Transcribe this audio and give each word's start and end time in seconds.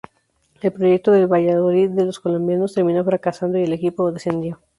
El 0.63 0.73
proyecto 0.73 1.11
del 1.11 1.27
"Valladolid 1.27 1.91
de 1.91 2.05
los 2.07 2.19
colombianos" 2.19 2.73
terminó 2.73 3.03
fracasando 3.05 3.59
y 3.59 3.65
el 3.65 3.73
equipó 3.73 4.11
descendió. 4.11 4.59